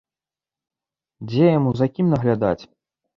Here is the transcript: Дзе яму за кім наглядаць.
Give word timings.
Дзе 1.31 1.45
яму 1.57 1.73
за 1.83 1.87
кім 1.99 2.07
наглядаць. 2.15 2.63